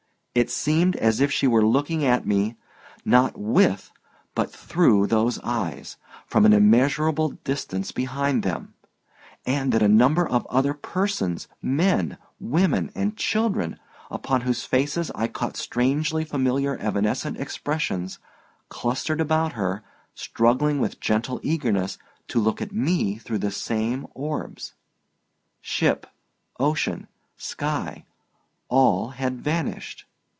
It 0.33 0.49
seemed 0.49 0.95
as 0.95 1.19
if 1.19 1.29
she 1.29 1.45
were 1.45 1.61
looking 1.67 2.05
at 2.05 2.25
me, 2.25 2.55
not 3.03 3.37
with, 3.37 3.91
but 4.33 4.49
through, 4.49 5.07
those 5.07 5.41
eyes—from 5.41 6.45
an 6.45 6.53
immeasurable 6.53 7.31
distance 7.43 7.91
behind 7.91 8.41
them—and 8.43 9.73
that 9.73 9.83
a 9.83 9.89
number 9.89 10.25
of 10.25 10.47
other 10.47 10.73
persons, 10.73 11.49
men, 11.61 12.17
women 12.39 12.91
and 12.95 13.17
children, 13.17 13.77
upon 14.09 14.39
whose 14.41 14.63
faces 14.63 15.11
I 15.15 15.27
caught 15.27 15.57
strangely 15.57 16.23
familiar 16.23 16.77
evanescent 16.79 17.37
expressions, 17.37 18.17
clustered 18.69 19.19
about 19.19 19.51
her, 19.51 19.83
struggling 20.15 20.79
with 20.79 21.01
gentle 21.01 21.41
eagerness 21.43 21.97
to 22.29 22.39
look 22.39 22.61
at 22.61 22.71
me 22.71 23.17
through 23.17 23.39
the 23.39 23.51
same 23.51 24.07
orbs. 24.13 24.75
Ship, 25.59 26.07
ocean, 26.57 27.09
sky—all 27.35 29.09
had 29.09 29.41
vanished. 29.41 30.05